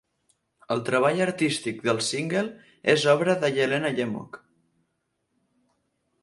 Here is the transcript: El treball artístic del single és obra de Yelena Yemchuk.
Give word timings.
El 0.75 0.79
treball 0.85 1.19
artístic 1.25 1.83
del 1.87 2.01
single 2.07 2.41
és 2.95 3.05
obra 3.13 3.37
de 3.45 3.53
Yelena 3.59 3.93
Yemchuk. 4.01 4.41